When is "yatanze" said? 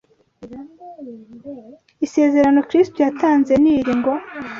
3.05-3.53